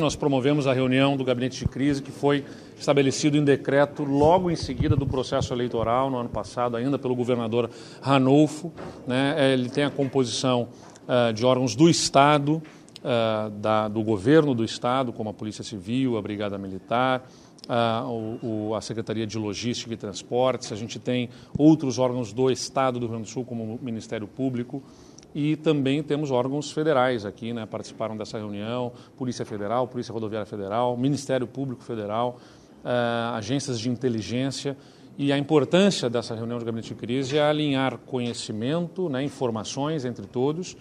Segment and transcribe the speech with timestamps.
[0.00, 2.44] Nós promovemos a reunião do gabinete de crise que foi
[2.78, 7.68] estabelecido em decreto logo em seguida do processo eleitoral, no ano passado, ainda pelo governador
[8.00, 8.72] Ranolfo.
[9.08, 9.52] Né?
[9.52, 10.68] Ele tem a composição
[11.02, 12.62] uh, de órgãos do Estado,
[12.98, 17.28] uh, da, do governo do Estado, como a Polícia Civil, a Brigada Militar,
[17.68, 20.70] uh, o, a Secretaria de Logística e Transportes.
[20.70, 21.28] A gente tem
[21.58, 24.80] outros órgãos do Estado do Rio Grande do Sul, como o Ministério Público
[25.34, 30.96] e também temos órgãos federais aqui, né, participaram dessa reunião, Polícia Federal, Polícia Rodoviária Federal,
[30.96, 32.38] Ministério Público Federal,
[32.84, 34.76] uh, agências de inteligência,
[35.18, 40.24] e a importância dessa reunião de gabinete de crise é alinhar conhecimento, né, informações entre
[40.26, 40.76] todos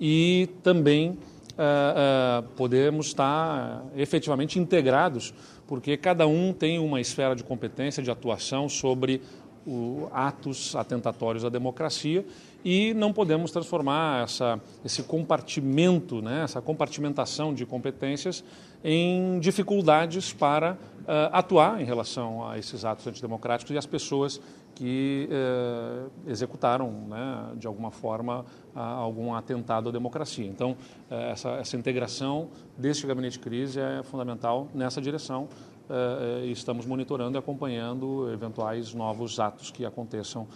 [0.00, 5.32] e também uh, uh, podemos estar efetivamente integrados,
[5.68, 9.22] porque cada um tem uma esfera de competência, de atuação sobre
[9.66, 12.24] o, atos atentatórios à democracia
[12.64, 18.44] e não podemos transformar essa, esse compartimento, né, essa compartimentação de competências
[18.84, 24.40] em dificuldades para uh, atuar em relação a esses atos antidemocráticos e as pessoas
[24.76, 28.40] que uh, executaram, né, de alguma forma,
[28.74, 30.46] uh, algum atentado à democracia.
[30.46, 30.76] Então,
[31.10, 35.48] eh, essa, essa integração deste gabinete de crise é fundamental nessa direção
[35.90, 40.46] uh, estamos monitorando e acompanhando eventuais novos atos que aconteçam,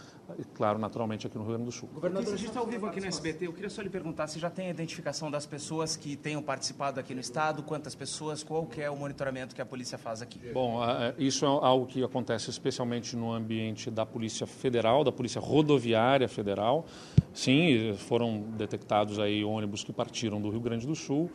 [0.54, 1.88] claro, naturalmente aqui no Rio Grande do Sul.
[1.92, 3.46] Governador, a gente está ao vivo aqui no SBT.
[3.46, 6.98] Eu queria só lhe perguntar se já tem a identificação das pessoas que tenham participado
[7.00, 10.38] aqui no Estado, quantas pessoas, qual que é o monitoramento que a polícia faz aqui?
[10.52, 10.80] Bom,
[11.18, 16.86] isso é algo que acontece especialmente no ambiente da Polícia Federal, da Polícia Rodoviária Federal.
[17.32, 21.30] Sim, foram detectados aí ônibus que partiram do Rio Grande do Sul,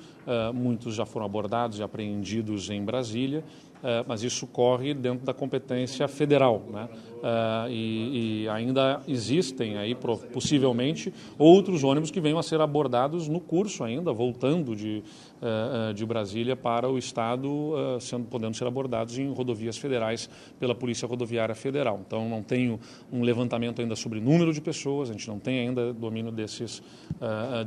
[0.54, 3.44] muitos já foram abordados e apreendidos em Brasília.
[3.84, 6.64] É, mas isso corre dentro da competência federal.
[6.72, 6.90] Né?
[7.26, 9.95] É, e, e, ainda existem aí,
[10.31, 15.04] possivelmente, outros ônibus que venham a ser abordados no curso ainda, voltando de,
[15.42, 21.08] é, de Brasília para o Estado, sendo, podendo ser abordados em rodovias federais pela Polícia
[21.08, 22.00] Rodoviária Federal.
[22.06, 22.80] Então, não tenho
[23.12, 26.84] um levantamento ainda sobre número de pessoas, a gente não tem ainda domínio desses,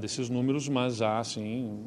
[0.00, 1.80] desses números, mas há, sim,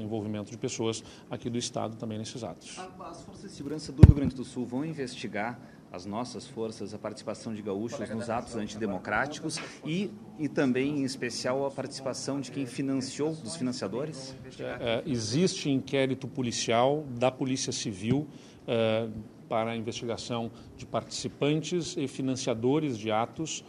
[0.00, 2.78] envolvimento de pessoas aqui do Estado também nesses atos.
[3.00, 5.60] As forças de Segurança do Rio Grande do Sul vão investigar
[5.90, 11.66] as nossas forças, a participação de gaúchos nos atos antidemocráticos e, e também, em especial,
[11.66, 14.36] a participação de quem financiou, dos financiadores?
[14.58, 18.26] É, é, existe inquérito policial da Polícia Civil
[18.66, 19.08] é,
[19.48, 23.64] para a investigação de participantes e financiadores de atos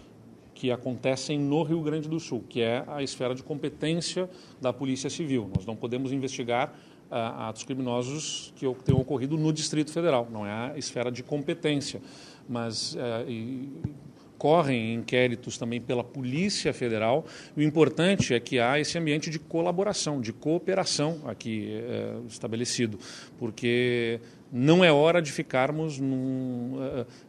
[0.54, 4.30] que acontecem no Rio Grande do Sul, que é a esfera de competência
[4.60, 5.50] da Polícia Civil.
[5.56, 6.78] Nós não podemos investigar
[7.12, 12.02] atos criminosos que tenham ocorrido no Distrito Federal, não é a esfera de competência,
[12.48, 13.70] mas é, e,
[14.38, 17.26] correm inquéritos também pela Polícia Federal.
[17.56, 22.98] O importante é que há esse ambiente de colaboração, de cooperação aqui é, estabelecido,
[23.38, 24.22] porque
[24.52, 26.78] não é hora de ficarmos num,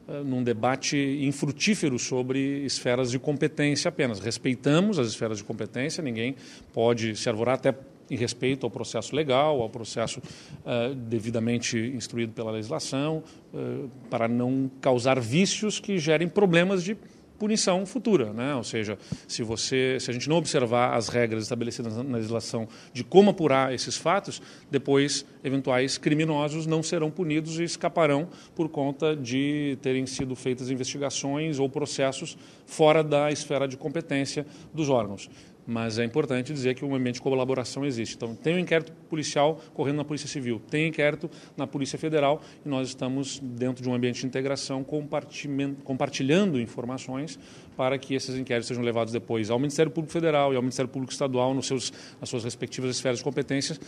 [0.09, 4.21] uh, num debate infrutífero sobre esferas de competência apenas.
[4.21, 6.35] Respeitamos as esferas de competência, ninguém
[6.73, 7.75] pode se arvorar, até
[8.11, 13.23] em respeito ao processo legal, ao processo uh, devidamente instruído pela legislação,
[13.55, 16.97] uh, para não causar vícios que gerem problemas de
[17.41, 18.55] punição futura, né?
[18.55, 23.03] Ou seja, se você, se a gente não observar as regras estabelecidas na legislação de
[23.03, 29.79] como apurar esses fatos, depois eventuais criminosos não serão punidos e escaparão por conta de
[29.81, 35.31] terem sido feitas investigações ou processos fora da esfera de competência dos órgãos
[35.67, 38.17] mas é importante dizer que um ambiente de colaboração existe.
[38.17, 42.69] Então, tem um inquérito policial correndo na Polícia Civil, tem inquérito na Polícia Federal e
[42.69, 47.39] nós estamos dentro de um ambiente de integração compartilhando informações
[47.77, 51.13] para que esses inquéritos sejam levados depois ao Ministério Público Federal e ao Ministério Público
[51.13, 53.81] Estadual nos seus, nas suas respectivas esferas de competências,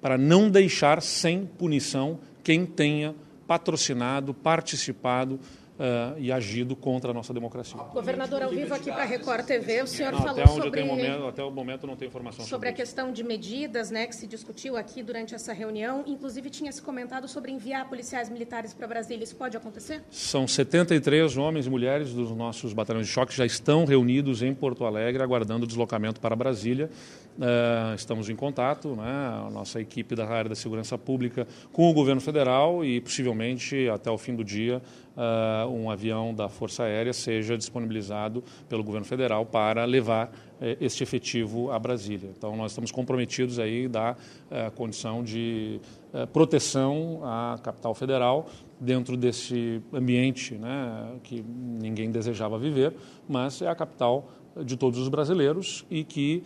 [0.00, 3.14] para não deixar sem punição quem tenha
[3.46, 5.38] patrocinado, participado
[5.78, 7.78] uh, e agido contra a nossa democracia.
[7.92, 10.84] Governador, ao vivo aqui para a Record TV, o senhor não, falou até sobre...
[10.84, 14.14] Momento, até o momento não tem informação sobre, sobre a questão de medidas né, que
[14.14, 16.04] se discutiu aqui durante essa reunião.
[16.06, 19.24] Inclusive, tinha se comentado sobre enviar policiais militares para Brasília.
[19.24, 20.02] Isso pode acontecer?
[20.10, 24.54] São 73 homens e mulheres dos nossos batalhões de choque que já estão reunidos em
[24.54, 26.90] Porto Alegre, aguardando o deslocamento para Brasília.
[27.36, 31.92] Uh, estamos em contato, né, a nossa equipe da área da segurança pública com o
[31.92, 34.80] governo federal e possivelmente até o fim do dia
[35.16, 40.32] uh, um avião da Força Aérea seja disponibilizado pelo governo federal para levar uh,
[40.80, 42.30] este efetivo a Brasília.
[42.36, 45.80] Então, nós estamos comprometidos aí da uh, condição de
[46.12, 48.46] eh, proteção à capital federal
[48.80, 52.94] dentro desse ambiente né, que ninguém desejava viver,
[53.28, 54.30] mas é a capital
[54.64, 56.42] de todos os brasileiros e que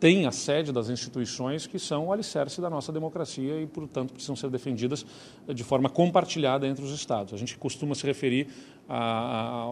[0.00, 4.34] tem a sede das instituições que são o alicerce da nossa democracia e, portanto, precisam
[4.34, 5.04] ser defendidas
[5.46, 7.34] de forma compartilhada entre os Estados.
[7.34, 8.48] A gente costuma se referir
[8.88, 9.68] a,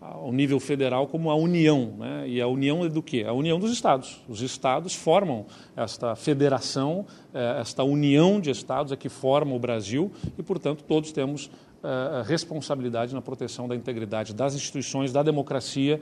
[0.00, 1.94] a, ao nível federal como a União.
[1.98, 2.28] Né?
[2.28, 3.24] E a União é do quê?
[3.26, 4.20] A União dos Estados.
[4.28, 10.12] Os Estados formam esta federação, eh, esta união de Estados é que forma o Brasil
[10.38, 11.50] e, portanto, todos temos
[11.82, 15.98] eh, responsabilidade na proteção da integridade das instituições, da democracia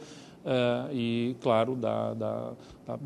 [0.93, 2.53] e, claro, da, da,
[2.87, 2.99] da,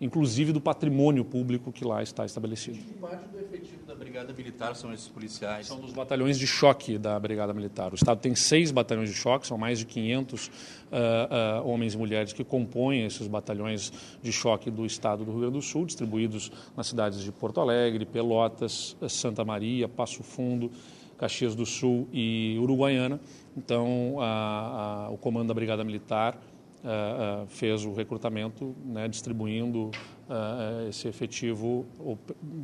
[0.00, 2.78] inclusive do patrimônio público que lá está estabelecido.
[2.78, 5.66] Que parte do efetivo da Brigada Militar são esses policiais?
[5.66, 7.92] São dos batalhões de choque da Brigada Militar.
[7.92, 11.98] O Estado tem seis batalhões de choque, são mais de 500 uh, uh, homens e
[11.98, 13.92] mulheres que compõem esses batalhões
[14.22, 18.04] de choque do Estado do Rio Grande do Sul, distribuídos nas cidades de Porto Alegre,
[18.04, 20.70] Pelotas, Santa Maria, Passo Fundo,
[21.16, 23.20] Caxias do Sul e Uruguaiana.
[23.56, 26.36] Então, a, a, o comando da Brigada Militar
[26.82, 29.90] uh, fez o recrutamento, né, distribuindo
[30.28, 31.86] uh, esse efetivo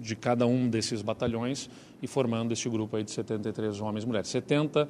[0.00, 1.70] de cada um desses batalhões
[2.02, 4.28] e formando este grupo aí de 73 homens e mulheres.
[4.28, 4.88] 70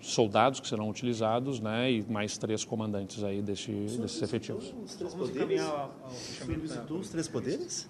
[0.00, 4.72] soldados que serão utilizados, né, e mais três comandantes aí desse, desses efetivos.
[4.84, 5.62] Os três poderes?
[6.60, 7.88] visitou os três poderes?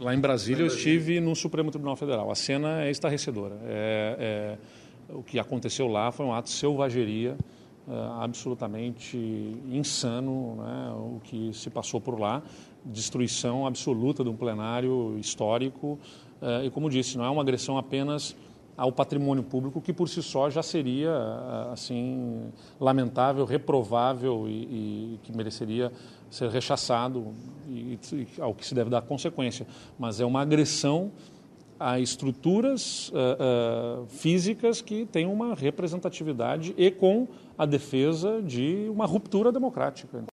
[0.00, 2.30] Lá em Brasília eu estive no Supremo Tribunal Federal.
[2.30, 3.56] A cena é estarrecedora.
[3.64, 4.58] É,
[5.08, 7.36] é, o que aconteceu lá foi um ato de selvageria
[8.20, 9.16] absolutamente
[9.70, 12.42] insano né, o que se passou por lá,
[12.84, 15.98] destruição absoluta de um plenário histórico.
[16.40, 18.36] Uh, e, como disse, não é uma agressão apenas
[18.76, 21.12] ao patrimônio público que por si só já seria
[21.70, 22.50] assim
[22.80, 25.92] lamentável, reprovável e, e que mereceria
[26.30, 27.34] ser rechaçado
[27.68, 29.66] e, e, ao que se deve dar consequência,
[29.98, 31.12] mas é uma agressão
[31.82, 37.26] a estruturas uh, uh, físicas que têm uma representatividade e com
[37.58, 40.24] a defesa de uma ruptura democrática.